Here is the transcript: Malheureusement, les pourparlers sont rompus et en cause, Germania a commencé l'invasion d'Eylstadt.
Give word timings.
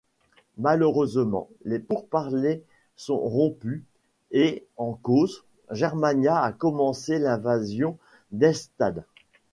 Malheureusement, 0.57 1.47
les 1.63 1.77
pourparlers 1.77 2.63
sont 2.95 3.19
rompus 3.19 3.83
et 4.31 4.65
en 4.77 4.93
cause, 4.93 5.43
Germania 5.69 6.41
a 6.41 6.51
commencé 6.53 7.19
l'invasion 7.19 7.99
d'Eylstadt. 8.31 9.03